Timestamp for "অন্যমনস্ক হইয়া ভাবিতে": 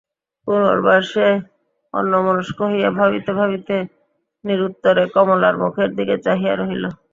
1.93-3.31